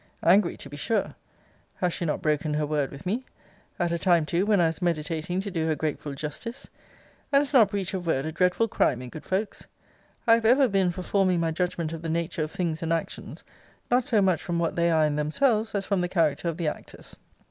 Angry 0.23 0.57
to 0.57 0.67
be 0.67 0.77
sure. 0.77 1.13
Has 1.75 1.93
she 1.93 2.05
not 2.05 2.23
broken 2.23 2.55
her 2.55 2.65
word 2.65 2.89
with 2.89 3.05
me? 3.05 3.23
At 3.77 3.91
a 3.91 3.99
time 3.99 4.25
too 4.25 4.47
when 4.47 4.59
I 4.59 4.65
was 4.65 4.81
meditating 4.81 5.41
to 5.41 5.51
do 5.51 5.67
her 5.67 5.75
grateful 5.75 6.15
justice? 6.15 6.67
And 7.31 7.39
is 7.39 7.53
not 7.53 7.69
breach 7.69 7.93
of 7.93 8.07
word 8.07 8.25
a 8.25 8.31
dreadful 8.31 8.67
crime 8.67 9.03
in 9.03 9.09
good 9.09 9.25
folks? 9.25 9.67
I 10.25 10.33
have 10.33 10.45
ever 10.45 10.67
been 10.67 10.89
for 10.89 11.03
forming 11.03 11.39
my 11.39 11.51
judgment 11.51 11.93
of 11.93 12.01
the 12.01 12.09
nature 12.09 12.41
of 12.41 12.49
things 12.49 12.81
and 12.81 12.91
actions, 12.91 13.43
not 13.91 14.03
so 14.03 14.23
much 14.23 14.41
from 14.41 14.57
what 14.57 14.75
they 14.75 14.89
are 14.89 15.05
in 15.05 15.17
themselves, 15.17 15.75
as 15.75 15.85
from 15.85 16.01
the 16.01 16.09
character 16.09 16.47
of 16.47 16.57
the 16.57 16.67
actors. 16.67 17.15